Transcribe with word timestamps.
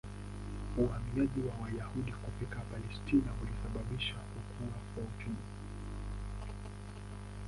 Uhamiaji 0.77 1.41
wa 1.41 1.63
Wayahudi 1.63 2.11
kufika 2.11 2.59
Palestina 2.59 3.31
ulisababisha 3.43 4.13
kukua 4.15 4.79
kwa 4.95 5.03
uchumi. 5.03 5.37